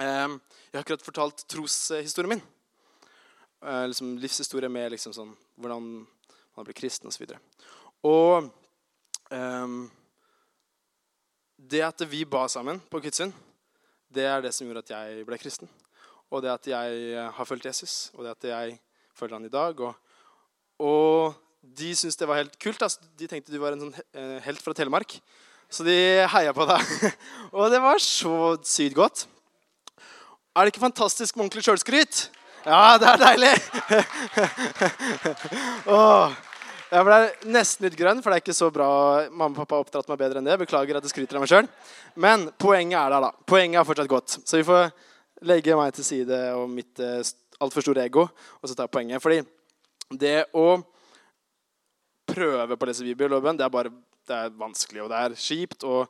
[0.00, 2.42] 'Jeg har akkurat fortalt troshistorien min.'
[3.64, 6.06] Eh, liksom livshistorie med liksom sånn, hvordan
[6.56, 7.22] man blir kristen osv.
[7.22, 7.40] Og, så
[8.08, 8.50] og
[9.32, 9.68] eh,
[11.56, 13.32] det at vi ba sammen på Kvitsund,
[14.08, 15.68] det er det som gjorde at jeg ble kristen.
[16.30, 18.80] Og det at jeg har fulgt Jesus, og det at jeg
[19.14, 19.80] følger han i dag.
[19.80, 20.09] Og,
[20.80, 21.36] og
[21.80, 22.82] de syntes det var helt kult.
[22.82, 23.04] Altså.
[23.20, 25.18] De tenkte du var en sånn eh, helt fra Telemark.
[25.70, 25.96] Så de
[26.32, 26.92] heia på deg.
[27.56, 29.26] og det var så sykt godt.
[30.56, 32.24] Er det ikke fantastisk med ordentlig sjølskryt?
[32.66, 33.52] Ja, det er deilig!
[35.94, 36.32] oh.
[36.90, 37.18] Jeg ble
[37.54, 38.88] nesten litt grønn, for det er ikke så bra.
[39.30, 40.56] Mamma og pappa har oppdratt meg bedre enn det.
[40.58, 41.68] Beklager at jeg skryter av meg sjøl.
[42.18, 43.46] Men poenget er der, da.
[43.46, 44.34] Poenget er fortsatt godt.
[44.42, 44.90] Så vi får
[45.46, 47.22] legge meg til side og mitt eh,
[47.62, 49.22] altfor store ego, og så ta poenget.
[49.22, 49.38] Fordi
[50.10, 50.80] det å
[52.30, 53.92] prøve på å lese bibelloven, det er bare
[54.30, 55.84] det er vanskelig, og det er kjipt.
[55.88, 56.06] og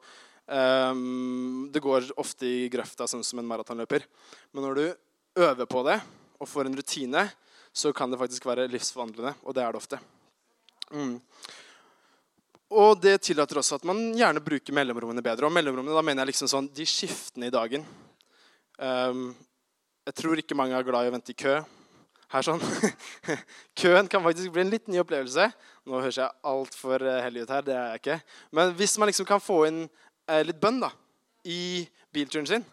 [0.46, 4.04] um, Det går ofte i grøfta, sånn som en maratonløper.
[4.52, 4.86] Men når du
[5.46, 6.00] øver på det
[6.40, 7.26] og får en rutine,
[7.72, 9.36] så kan det faktisk være livsforvandlende.
[9.46, 10.00] Og det er det ofte.
[10.90, 11.16] Mm.
[12.70, 15.48] Og det tillater også at man gjerne bruker mellomrommene bedre.
[15.48, 17.86] Og mellomrommene, da mener jeg liksom sånn de skiftene i dagen.
[18.80, 19.30] Um,
[20.06, 21.60] jeg tror ikke mange er glad i å vente i kø.
[22.30, 22.60] Her sånn.
[23.80, 25.48] Køen kan faktisk bli en litt ny opplevelse.
[25.90, 27.64] Nå høres jeg altfor eh, hellig ut her.
[27.66, 28.18] det er jeg ikke.
[28.54, 30.92] Men hvis man liksom kan få inn eh, litt bønn da,
[31.50, 32.66] i bilturen sin,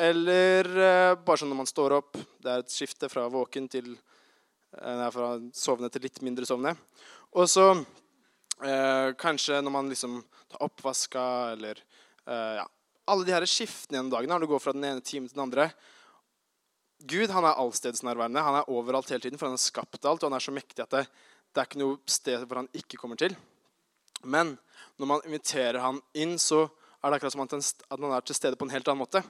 [0.00, 3.90] eller eh, bare sånn når man står opp Det er et skifte fra våken til
[3.92, 6.74] eh, fra sovende til litt mindre sovende.
[7.36, 11.82] Og så eh, kanskje når man liksom tar oppvaska eller
[12.22, 12.64] ja,
[13.10, 15.46] Alle de her skiftene gjennom dagen når du går fra den ene timen til den
[15.48, 15.72] andre.
[17.08, 18.42] Gud han er allstedsnærværende.
[18.44, 20.22] Han er overalt hele tiden, for han har skapt alt.
[20.22, 21.06] Og han er så mektig at det,
[21.52, 23.34] det er ikke noe sted hvor han ikke kommer til.
[24.22, 24.56] Men
[25.00, 26.64] når man inviterer han inn, så
[27.02, 27.54] er det akkurat som at
[27.90, 29.22] han er til stede på en helt annen måte.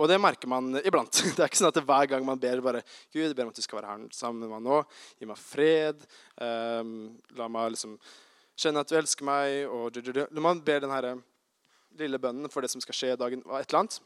[0.00, 1.12] Og det merker man iblant.
[1.36, 3.60] Det er ikke sånn at hver gang man ber bare Gud, jeg ber om at
[3.60, 4.80] du skal være her sammen med meg nå.
[5.20, 6.02] Gi meg fred.
[6.34, 7.94] Um, la meg liksom
[8.58, 9.68] kjenne at du elsker meg.
[9.70, 10.00] Og
[10.34, 11.22] Når man ber den
[12.00, 14.00] lille bønnen for det som skal skje i dagen, et eller annet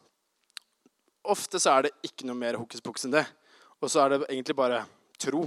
[1.29, 3.25] Ofte så er det ikke noe mer hokus pokus enn det.
[3.79, 4.83] Og så er det egentlig bare
[5.21, 5.45] tro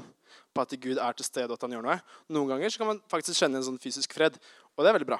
[0.52, 2.00] på at Gud er til stede og at han gjør noe.
[2.32, 4.38] Noen ganger så kan man faktisk kjenne en sånn fysisk fred,
[4.76, 5.20] og det er veldig bra.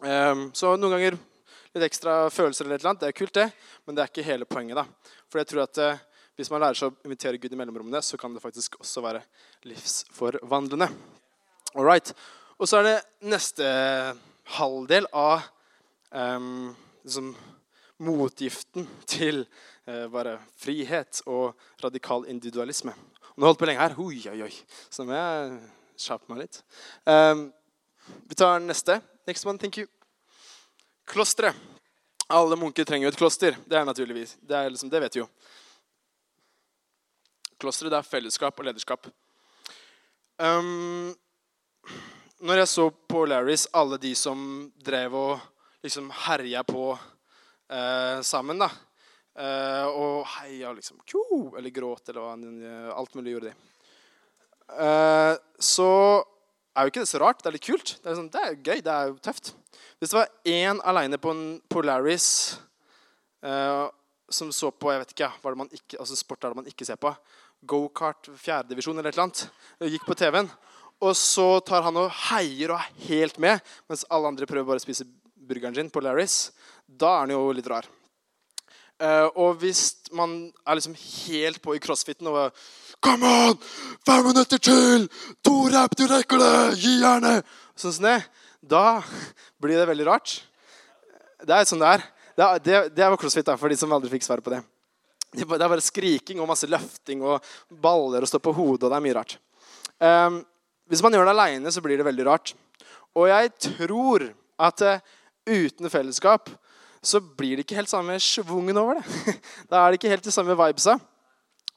[0.00, 1.18] Um, så noen ganger
[1.74, 3.02] litt ekstra følelser eller et eller annet.
[3.04, 3.46] Det er kult, det,
[3.86, 4.80] men det er ikke hele poenget.
[4.80, 5.12] da.
[5.30, 6.02] For jeg tror at eh,
[6.40, 9.22] hvis man lærer seg å invitere Gud i mellomrommene, så kan det faktisk også være
[9.68, 10.88] livsforvandlende.
[11.76, 12.12] All right.
[12.58, 13.66] Og så er det neste
[14.56, 15.44] halvdel av
[16.10, 16.72] um,
[17.04, 17.34] liksom,
[18.00, 19.42] motgiften til
[19.86, 22.94] eh, bare frihet og radikal individualisme.
[23.34, 23.96] Og nå holdt på lenge her.
[24.00, 24.52] Oi, oi, oi.
[24.88, 25.58] Så nå må jeg
[26.00, 26.60] skjerpe meg litt.
[27.04, 27.48] Um,
[28.28, 29.00] vi tar neste.
[29.28, 29.86] Next one, thank you.
[31.10, 31.56] Klosteret.
[32.30, 33.56] Alle munker trenger jo et kloster.
[33.66, 34.36] Det er naturligvis.
[34.40, 35.28] Det, er liksom, det vet vi jo.
[37.60, 39.10] Klosteret er fellesskap og lederskap.
[40.40, 41.10] Um,
[42.40, 45.42] når jeg så på Larrys, alle de som drev og
[45.84, 46.94] liksom herja på
[47.70, 51.22] uh, sammen, da uh, Og heia liksom Kjo!
[51.58, 53.70] Eller gråt, eller hva alt mulig gjorde de.
[54.70, 55.90] Uh, så
[56.74, 57.40] er jo ikke det så rart.
[57.42, 57.94] Det er litt kult.
[57.98, 58.82] Det er, sånn, det er gøy.
[58.86, 59.54] Det er jo tøft.
[60.00, 62.28] Hvis det var én aleine på en Polaris
[63.44, 63.88] uh,
[64.30, 66.70] som så på jeg vet ikke, hva det man ikke, altså sport er det man
[66.70, 67.10] ikke ser på,
[67.66, 69.42] gokart fjerdedivisjon eller et eller annet,
[69.92, 70.48] gikk på TV-en,
[71.02, 73.58] og så tar han og heier og er helt med,
[73.90, 75.08] mens alle andre prøver bare å spise
[75.50, 76.50] burgeren sin på Larrys,
[76.86, 77.88] da er han jo litt rar.
[79.00, 82.56] Uh, og hvis man er liksom helt på i crossfiten og
[83.00, 83.54] Come on!
[84.04, 85.06] Fem minutter til!
[85.46, 86.80] To rap, du rekker det!
[86.82, 87.38] Gi gjerne!
[87.80, 88.18] Sånn som det.
[88.60, 89.00] Da
[89.56, 90.34] blir det veldig rart.
[91.40, 92.04] Det er sånn det er.
[92.36, 94.60] Det, det, det var crossfit da, for de som aldri fikk svar på det.
[95.32, 98.84] Det er bare skriking og masse løfting og baller og stå på hodet.
[98.84, 99.38] og det er mye rart.
[99.96, 100.40] Um,
[100.90, 102.52] hvis man gjør det aleine, så blir det veldig rart.
[103.16, 104.26] Og jeg tror
[104.60, 105.00] at uh,
[105.48, 106.50] uten fellesskap
[107.02, 109.36] så blir det ikke helt samme schwungen over det.
[109.70, 110.98] da er det ikke helt de samme vibesa.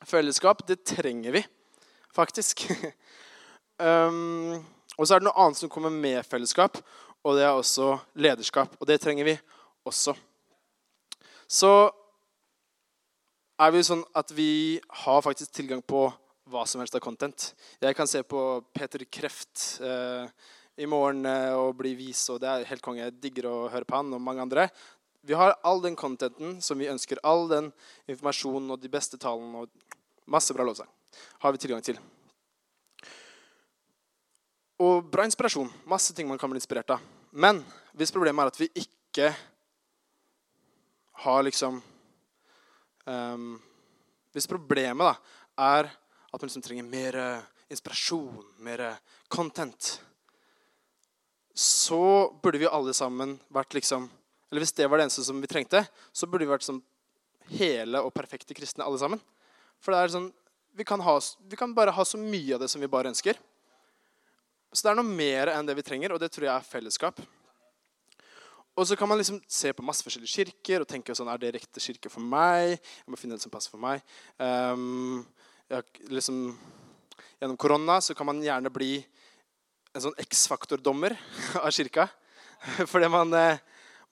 [0.04, 1.44] Fellesskap, det trenger vi
[2.14, 2.66] faktisk.
[3.80, 4.60] um,
[4.98, 6.78] og så er det noe annet som kommer med fellesskap,
[7.24, 8.76] og det er også lederskap.
[8.80, 9.38] Og det trenger vi
[9.88, 10.14] også.
[11.48, 11.72] Så
[13.64, 14.52] er vi sånn at vi
[15.06, 16.10] har faktisk tilgang på
[16.52, 17.54] hva som helst av content.
[17.82, 18.42] Jeg kan se på
[18.76, 20.28] Peter Kreft eh,
[20.76, 23.06] i morgen eh, og bli vis, og det er helt konge.
[23.06, 24.68] Jeg digger å høre på han og mange andre.
[25.24, 27.22] Vi har all den contenten som vi ønsker.
[27.24, 27.70] All den
[28.10, 30.90] informasjonen og de beste tallene og masse bra lovsang
[31.44, 32.00] har vi tilgang til.
[34.82, 35.70] Og bra inspirasjon.
[35.88, 37.04] Masse ting man kan bli inspirert av.
[37.32, 37.62] Men
[37.94, 39.30] hvis problemet er at vi ikke
[41.24, 41.78] har liksom
[43.06, 43.52] um,
[44.34, 45.14] Hvis problemet da
[45.78, 45.88] er
[46.34, 47.16] at man liksom trenger mer
[47.70, 48.82] inspirasjon, mer
[49.30, 50.00] content,
[51.54, 54.10] så burde vi alle sammen vært liksom
[54.54, 55.80] eller hvis det var det eneste som vi trengte,
[56.14, 56.78] så burde vi vært sånn
[57.58, 59.22] hele og perfekte kristne alle sammen.
[59.82, 60.28] For det er sånn,
[60.78, 61.16] vi kan, ha,
[61.50, 63.40] vi kan bare ha så mye av det som vi bare ønsker.
[64.70, 67.24] Så det er noe mer enn det vi trenger, og det tror jeg er fellesskap.
[68.78, 71.56] Og så kan man liksom se på masse forskjellige kirker og tenke sånn, er det
[71.58, 72.78] riktig kirke for meg.
[72.78, 74.06] Jeg må finne det som passer for meg.
[74.38, 75.26] Um,
[75.66, 76.40] jeg, liksom,
[77.42, 79.00] gjennom korona så kan man gjerne bli
[79.94, 81.16] en sånn X-faktor-dommer
[81.64, 82.08] av kirka.
[82.92, 83.62] Fordi man, eh,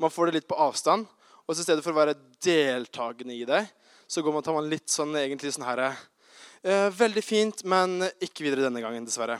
[0.01, 1.07] man får det litt på avstand.
[1.47, 3.65] Og så i stedet for å være deltakende i det,
[4.07, 8.45] så går man, tar man litt sånn egentlig sånn her eh, Veldig fint, men ikke
[8.45, 9.39] videre denne gangen, dessverre.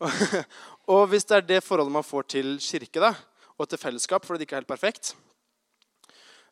[0.00, 0.24] Og,
[0.92, 3.12] og, hvis det er det forholdet man får til kirke da,
[3.56, 5.14] og til fellesskap fordi det ikke er helt perfekt,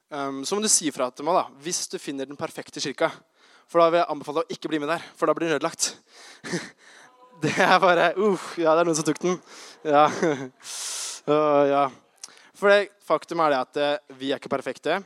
[0.08, 3.10] um, så må du si fra til meg da, hvis du finner den perfekte kirka.
[3.68, 5.90] For da vil jeg anbefale å ikke bli med der, for da blir den ødelagt.
[7.44, 9.38] Det er bare uh, Ja, det er noen som tok den.
[9.84, 10.08] Ja.
[11.24, 11.84] Uh, ja.
[12.52, 14.98] For det, faktum er det at eh, vi er ikke perfekte.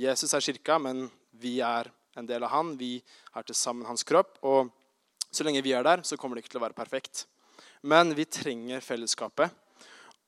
[0.00, 1.02] Jesus er kirka, men
[1.36, 2.70] vi er en del av han.
[2.80, 3.02] Vi
[3.36, 4.38] er til sammen hans kropp.
[4.40, 4.70] Og
[5.28, 7.26] så lenge vi er der, så kommer det ikke til å være perfekt.
[7.84, 9.52] Men vi trenger fellesskapet.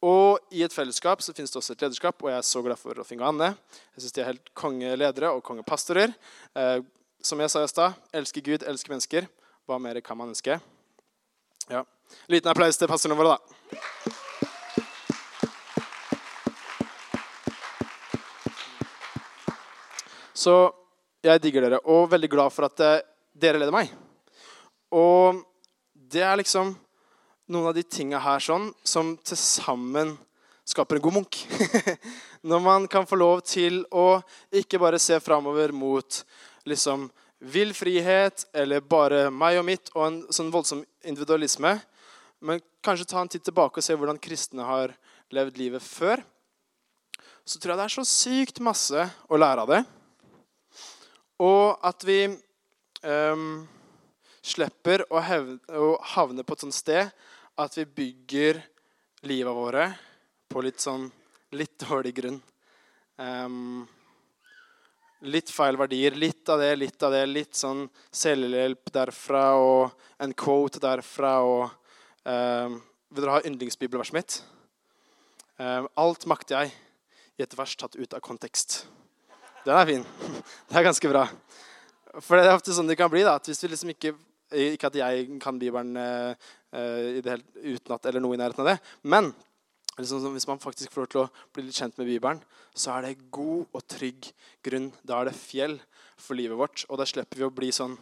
[0.05, 2.77] Og i et fellesskap så finnes det også et lederskap, og jeg er så glad
[2.83, 3.55] for Rolf Inge og Anne.
[3.97, 6.13] Jeg synes de er helt kongeledere og kongepastorer.
[6.53, 6.79] Eh,
[7.25, 9.31] som jeg sa i stad, elsker Gud, elsker mennesker.
[9.67, 10.61] Hva mer kan man ønske?
[11.71, 11.83] Ja.
[12.31, 13.57] Liten applaus til pastorene våre, da.
[20.37, 20.55] Så
[21.27, 23.01] jeg digger dere og veldig glad for at eh,
[23.35, 23.91] dere leder meg.
[24.95, 25.41] Og
[25.93, 26.71] det er liksom
[27.51, 30.15] noen av de tinga her sånn som til sammen
[30.67, 31.41] skaper en god munk.
[32.49, 34.21] Når man kan få lov til å
[34.55, 36.21] ikke bare se framover mot
[36.67, 41.77] liksom vill frihet eller bare meg og mitt og en sånn voldsom individualisme,
[42.41, 44.95] men kanskje ta en titt tilbake og se hvordan kristne har
[45.35, 46.23] levd livet før,
[47.47, 49.83] så tror jeg det er så sykt masse å lære av det.
[51.43, 52.21] Og at vi
[53.05, 53.67] um,
[54.47, 57.13] slipper å, hevne, å, havne på et sånt sted
[57.57, 58.61] at vi bygger
[59.27, 59.91] livet våre
[60.51, 61.09] på litt sånn
[61.57, 62.39] litt dårlig grunn.
[63.23, 63.87] Ehm,
[65.25, 66.17] litt feil verdier.
[66.19, 67.23] Litt av det, litt av det.
[67.31, 71.39] Litt sånn selvhjelp derfra og en quote derfra.
[71.45, 74.39] og ehm, Vil dere ha yndlingsbibelverset mitt?
[75.63, 76.75] Ehm, alt makter jeg
[77.37, 78.85] i et vers tatt ut av kontekst.
[79.65, 80.07] Den er fin.
[80.69, 81.27] Det er ganske bra.
[82.23, 83.25] For det er ofte sånn det kan bli.
[83.27, 84.15] da, at hvis vi liksom ikke
[84.57, 86.31] Ikke at jeg kan Bibelen uh,
[86.71, 88.77] eh, hele, utenat eller noe i nærheten av det.
[89.03, 89.33] Men
[89.97, 92.43] hvis man faktisk får lov til å bli litt kjent med Bibelen,
[92.77, 94.29] så er det god og trygg
[94.65, 94.91] grunn.
[95.03, 95.79] Da er det fjell
[96.21, 96.85] for livet vårt.
[96.91, 97.97] Og da slipper vi å bli sånn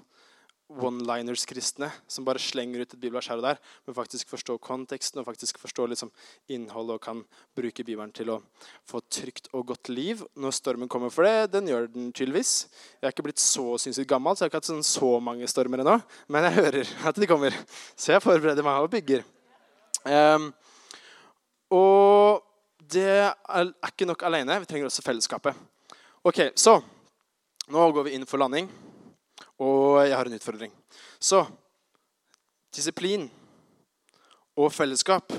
[0.72, 5.26] one-liners-kristne som bare slenger ut et bibelvers her og der, men faktisk forstår konteksten og
[5.28, 6.10] faktisk forstår liksom
[6.50, 7.20] innholdet og kan
[7.56, 8.38] bruke Bibelen til å
[8.88, 11.12] få et trygt og godt liv når stormen kommer.
[11.14, 12.54] For det, den gjør den tydeligvis.
[12.96, 15.48] Jeg er ikke blitt så sinnssykt gammel, så jeg har ikke hatt sånn så mange
[15.52, 15.98] stormer ennå.
[16.32, 17.56] Men jeg hører at de kommer,
[17.94, 19.24] så jeg forbereder meg og bygger.
[20.04, 20.50] Um,
[21.74, 22.44] og
[22.94, 24.60] det er ikke nok alene.
[24.62, 25.56] Vi trenger også fellesskapet.
[26.24, 26.78] Ok, Så
[27.68, 28.68] nå går vi inn for landing.
[29.58, 30.72] Og jeg har en utfordring.
[31.18, 31.44] Så
[32.74, 33.28] disiplin
[34.56, 35.32] og fellesskap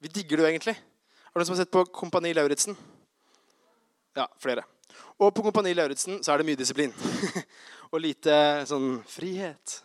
[0.00, 0.74] Vi digger det jo egentlig.
[0.76, 2.76] Er det noen som har sett på Kompani Lauritzen?
[4.16, 4.62] Ja, flere.
[5.18, 6.92] Og på Kompani Lauritzen så er det mye disiplin.
[7.92, 8.36] og lite
[8.68, 9.80] sånn frihet.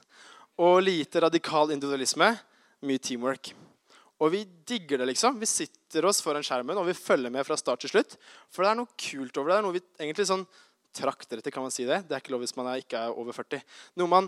[0.60, 2.34] Og lite radikal individualisme.
[2.84, 3.54] Mye teamwork.
[4.22, 5.40] Og vi digger det, liksom.
[5.42, 8.18] Vi sitter oss foran skjermen og vi følger med fra start til slutt.
[8.54, 9.56] For det er noe kult over det.
[9.56, 10.46] Det er noe vi egentlig sånn
[10.94, 12.04] trakter etter, kan man si det?
[12.08, 13.64] Det er ikke lov hvis man er, ikke er over 40.
[14.00, 14.28] Noe man,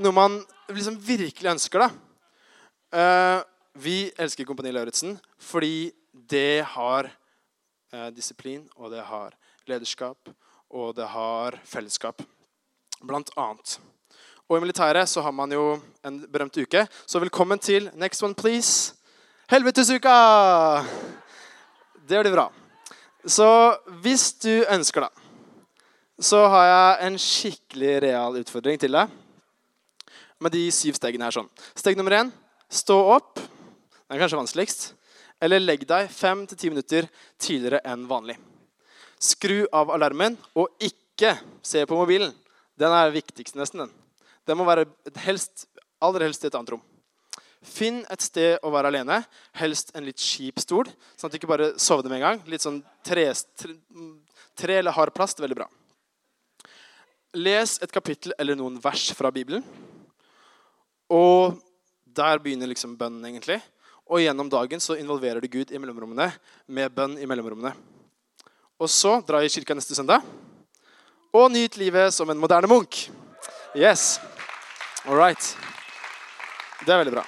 [0.00, 0.40] noe man
[0.72, 1.90] liksom virkelig ønsker, da.
[2.88, 3.40] Uh,
[3.78, 5.90] vi elsker Kompani Lauritzen fordi
[6.32, 7.10] det har
[7.92, 9.36] uh, disiplin, og det har
[9.68, 10.32] lederskap,
[10.72, 12.24] og det har fellesskap.
[13.04, 13.78] Blant annet.
[14.48, 15.76] Og i militæret så har man jo
[16.08, 16.86] en berømt uke.
[17.06, 18.97] Så velkommen til Next one, please.
[19.48, 20.84] Helvetesuka!
[22.06, 22.50] Det blir bra.
[23.24, 23.46] Så
[24.04, 25.22] hvis du ønsker, det,
[26.20, 29.14] så har jeg en skikkelig real utfordring til deg.
[30.44, 31.48] Med de syv stegene her sånn.
[31.72, 32.32] Steg nummer én
[32.68, 33.40] stå opp.
[33.40, 34.84] Det er kanskje vanskeligst.
[35.40, 37.08] Eller legg deg fem til ti minutter
[37.40, 38.36] tidligere enn vanlig.
[39.16, 42.36] Skru av alarmen, og ikke se på mobilen.
[42.76, 43.88] Den er viktigst, nesten.
[43.88, 43.96] Den
[44.44, 44.84] Den må være
[45.24, 45.70] helst,
[46.04, 46.84] aller helst i et annet rom.
[47.64, 49.18] Finn et sted å være alene,
[49.58, 52.42] helst en litt kjip stol, sånn at du ikke bare sovner med en gang.
[52.46, 53.26] Litt sånn tre,
[53.58, 53.74] tre,
[54.58, 55.42] tre eller hard plast.
[55.42, 55.66] Veldig bra.
[57.36, 59.64] Les et kapittel eller noen vers fra Bibelen.
[61.10, 61.58] Og
[62.04, 63.58] der begynner liksom bønnen, egentlig.
[64.08, 66.30] Og gjennom dagen så involverer du Gud i mellomrommene
[66.66, 67.74] med bønn i mellomrommene.
[68.78, 70.22] Og så dra i kirka neste søndag
[71.34, 73.08] og nyt livet som en moderne munk.
[73.76, 74.20] Yes.
[75.04, 75.56] All right.
[76.86, 77.26] Det er veldig bra.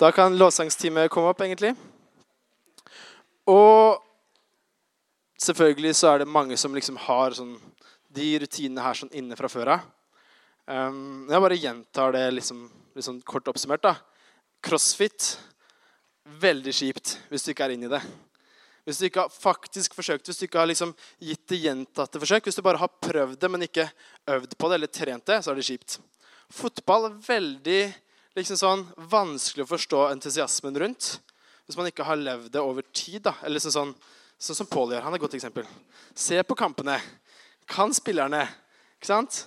[0.00, 1.74] Da kan lovsangsteamet komme opp, egentlig.
[3.52, 4.00] Og
[5.40, 7.58] selvfølgelig så er det mange som liksom har sånn
[8.10, 9.84] de rutinene her sånn inne fra før av.
[10.70, 12.64] Um, jeg bare gjentar det liksom,
[12.96, 13.84] liksom kort oppsummert.
[13.84, 13.94] da.
[14.64, 15.34] Crossfit
[16.40, 18.02] veldig kjipt hvis du ikke er inne i det.
[18.88, 22.48] Hvis du ikke har faktisk forsøkt, hvis du ikke har liksom gitt det gjentatte forsøk,
[22.48, 23.90] hvis du bare har prøvd det, men ikke
[24.32, 26.00] øvd på det eller trent det, så er det kjipt.
[26.50, 27.82] Fotball veldig
[28.38, 31.16] liksom sånn, vanskelig å forstå entusiasmen rundt
[31.66, 33.22] hvis man ikke har levd det over tid.
[33.22, 33.36] da.
[33.42, 33.94] Eller liksom sånn,
[34.38, 35.04] sånn som Pål gjør.
[35.06, 35.66] Han er et godt eksempel.
[36.18, 36.96] Se på kampene.
[37.70, 38.42] Kan spillerne.
[38.98, 39.44] Ikke sant?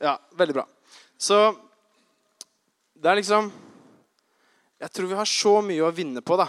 [0.00, 0.64] Ja, veldig bra.
[1.18, 1.36] Så
[2.94, 3.52] det er liksom
[4.78, 6.44] Jeg tror vi har så mye å vinne på da,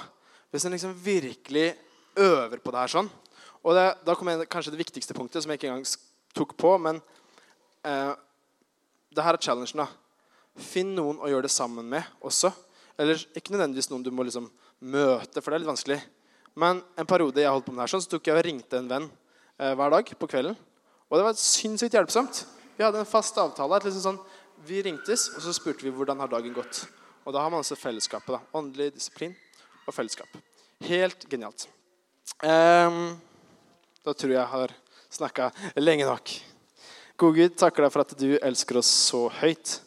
[0.54, 1.72] hvis en liksom virkelig
[2.14, 3.08] øver på det her sånn.
[3.66, 5.88] Og det, da kommer kanskje det viktigste punktet, som jeg ikke engang
[6.38, 6.76] tok på.
[6.78, 7.00] Men
[7.82, 8.14] eh,
[9.10, 9.82] det her er challengen.
[9.82, 9.88] da.
[10.62, 12.52] Finn noen å gjøre det sammen med også.
[13.00, 16.00] Eller ikke nødvendigvis noen du må liksom møte, for det er litt vanskelig.
[16.60, 18.80] Men en periode jeg holdt på med det her sånn, så tok jeg og ringte
[18.80, 20.58] en venn eh, hver dag på kvelden.
[21.10, 22.44] Og det var sinnssykt hjelpsomt.
[22.78, 23.80] Vi hadde en fast avtale.
[23.86, 24.20] Liksom sånn,
[24.68, 26.84] vi ringtes, og så spurte vi hvordan har dagen gått.
[27.26, 28.36] Og da har man også fellesskapet.
[28.36, 28.60] da.
[28.60, 29.36] Åndelig disiplin
[29.86, 30.38] og fellesskap.
[30.88, 31.68] Helt genialt.
[32.44, 33.18] Um,
[34.06, 34.76] da tror jeg jeg har
[35.12, 35.50] snakka
[35.80, 36.32] lenge nok.
[37.20, 39.80] Gode Gud, takker deg for at du elsker oss så høyt.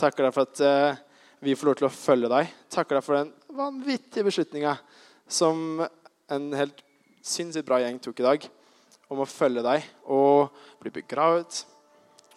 [0.00, 1.02] Takker deg for at uh,
[1.44, 2.50] vi får lov til å følge deg.
[2.72, 4.74] Takker deg for den vanvittige beslutninga
[5.30, 5.84] som
[6.32, 6.80] en helt
[7.24, 8.48] sinnssykt bra gjeng tok i dag
[9.12, 11.62] om å følge deg og bli begravet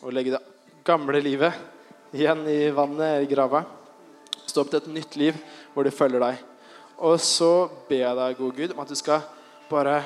[0.03, 0.43] og legge det
[0.87, 3.63] gamle livet igjen i vannet i grava.
[4.47, 5.39] Stå opp til et nytt liv
[5.73, 6.39] hvor du følger deg.
[7.03, 9.25] Og så ber jeg deg, gode Gud, om at du skal
[9.69, 9.99] bare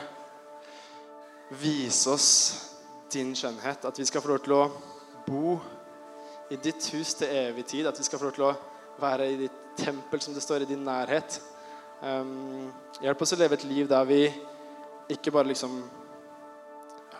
[1.62, 2.30] vise oss
[3.14, 3.86] din skjønnhet.
[3.88, 4.64] At vi skal få lov til å
[5.28, 5.60] bo
[6.52, 7.88] i ditt hus til evig tid.
[7.88, 8.56] At vi skal få lov til å
[9.02, 11.40] være i ditt tempel, som det står, i din nærhet.
[12.02, 12.72] Um,
[13.02, 14.24] hjelp oss å leve et liv der vi
[15.12, 15.76] ikke bare liksom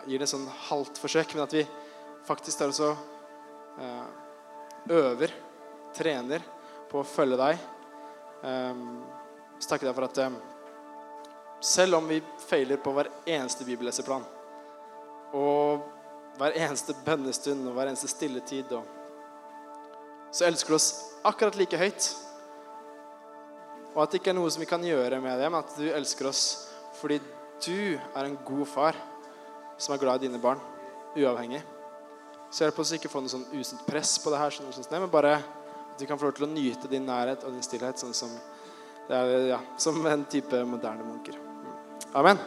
[0.08, 1.62] gir det et sånn halvt forsøk, men at vi
[2.26, 2.96] faktisk tar oss og
[3.78, 4.06] eh,
[4.90, 5.34] øver,
[5.94, 6.42] trener
[6.90, 7.60] på å følge deg.
[8.42, 9.02] Um,
[9.60, 10.38] så takker jeg deg for at um,
[11.62, 14.24] selv om vi feiler på hver eneste bibelleseplan
[15.38, 15.84] og
[16.40, 19.01] hver eneste bønnestund og hver eneste stilletid, og,
[20.32, 20.90] så elsker du oss
[21.28, 22.08] akkurat like høyt.
[23.92, 25.86] Og at det ikke er noe som vi kan gjøre med det, men at du
[25.92, 26.44] elsker oss
[26.96, 27.18] fordi
[27.64, 28.98] du er en god far
[29.80, 30.60] som er glad i dine barn,
[31.16, 31.60] uavhengig.
[32.52, 35.36] Så hjelp oss ikke få noe sånn usunt press på det her, sånn, men bare
[35.40, 38.32] at vi kan få lov til å nyte din nærhet og din stillhet sånn som,
[39.08, 41.38] ja, som en type moderne munker.
[42.16, 42.40] Amen.